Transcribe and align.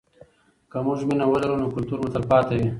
که 0.71 0.77
موږ 0.85 0.99
مینه 1.07 1.25
ولرو 1.27 1.55
نو 1.61 1.67
کلتور 1.75 1.97
مو 2.01 2.09
تلپاتې 2.13 2.55
وي. 2.59 2.69